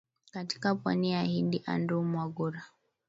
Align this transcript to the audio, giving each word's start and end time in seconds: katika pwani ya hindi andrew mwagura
katika 0.31 0.75
pwani 0.75 1.11
ya 1.11 1.23
hindi 1.23 1.63
andrew 1.65 2.03
mwagura 2.03 2.63